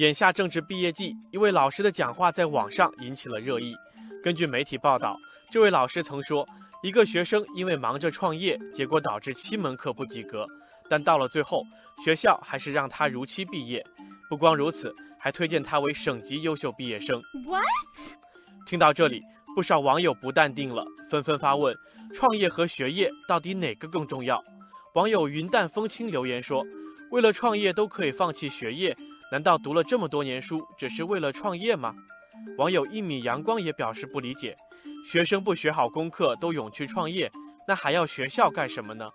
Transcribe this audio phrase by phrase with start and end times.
[0.00, 3.76] 眼下正值毕业季，一位老师的讲话在网上引起了热议。
[4.22, 5.14] 根据媒体报道，
[5.50, 6.48] 这位老师曾说，
[6.82, 10.46] 一个学生因为忙着创业，结果导致七门课不及格，
[10.88, 11.66] 但到了最后，
[12.02, 13.84] 学校还是让他如期毕业。
[14.30, 17.20] 不光如此，还推荐他为省级优秀毕业生。
[17.44, 17.62] What？
[18.64, 19.20] 听到这里，
[19.54, 21.76] 不少网友不淡定了，纷纷发问：
[22.14, 24.42] 创业和学业到底哪个更重要？
[24.94, 26.64] 网友云淡风轻留言说
[27.12, 28.96] ：“为了创业都可以放弃学业。”
[29.32, 31.94] 难道读了这么多年书，只是为了创业吗？
[32.58, 34.56] 网友一米阳光也表示不理解：
[35.06, 37.30] 学生不学好功课都勇去创业，
[37.64, 39.08] 那还要学校干什么呢？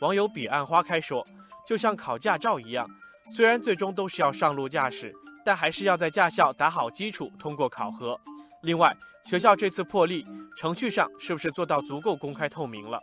[0.00, 1.24] 网友彼岸花开说：
[1.66, 2.88] 就像考驾照一样，
[3.34, 5.12] 虽然最终都是要上路驾驶，
[5.44, 8.16] 但还是要在驾校打好基础，通过考核。
[8.62, 10.24] 另外，学校这次破例，
[10.56, 13.00] 程序上是不是做到足够公开透明了？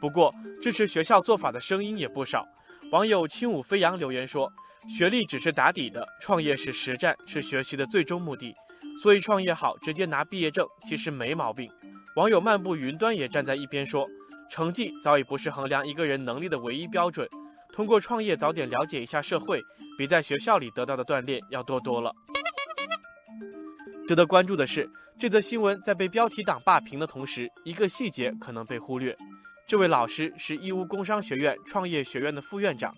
[0.00, 2.46] 不过，支持学校做法的声音也不少。
[2.90, 4.50] 网友轻舞飞扬留言说
[4.88, 8.54] ：“学历只是打底的，创业是实战，是学习的最终目的。
[9.02, 11.70] 所以创业好，直接拿毕业证其实没毛病。”
[12.16, 14.06] 网友漫步云端也站在一边说
[14.50, 17.28] ：“成绩早已不是衡量一个人能力的唯一标准，
[17.74, 19.62] 通过创业早点了解一下社会，
[19.98, 22.10] 比在学校里得到的锻炼要多多了。”
[24.08, 29.14] 值得关注的是，这则新闻在被标题党霸屏的同时，一个细节可能被忽略。
[29.68, 32.90] 这位老师是义乌工商学院创业学院的副院长，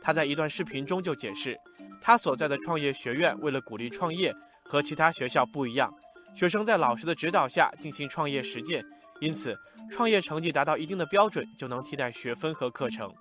[0.00, 1.54] 他在一段视频中就解释，
[2.00, 5.92] 他所在的创业学院为了鼓励创业，和其他学校不一样，
[6.34, 8.82] 学生在老师的指导下进行创业实践，
[9.20, 9.54] 因此
[9.90, 13.12] 创业成绩达到一定的标准就能替代学分和课程。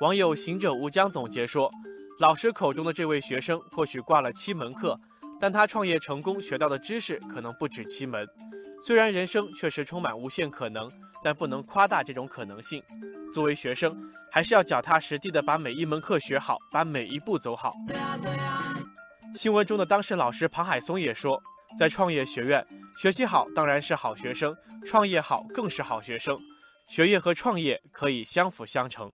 [0.00, 1.70] 网友行者无疆总结说，
[2.18, 4.98] 老师口中的这位学生或许挂了七门课，
[5.38, 8.26] 但他创业成功学到的知识可能不止七门。
[8.80, 10.88] 虽然人生确实充满无限可能。
[11.20, 12.80] 但不能夸大这种可能性。
[13.34, 13.92] 作为学生，
[14.30, 17.72] 还是要脚踏实地的把每一门课学好，把每一步走好。
[19.34, 21.42] 新闻中的当事老师庞海松也说，
[21.76, 22.64] 在创业学院
[22.98, 24.56] 学习好当然是好学生，
[24.86, 26.38] 创业好更是好学生，
[26.88, 29.10] 学业和创业可以相辅相成。